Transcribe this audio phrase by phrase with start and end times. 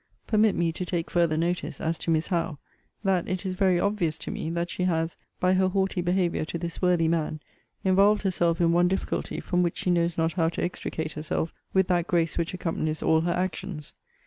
[0.25, 2.57] Permit me to take farther notice, as to Miss Howe,
[3.03, 6.57] that it is very obvious to me, that she has, by her haughty behaviour to
[6.57, 7.39] this worthy man,
[7.83, 11.87] involved herself in one difficulty, from which she knows not how to extricate herself with
[11.87, 13.93] that grace which accompanies all her actions.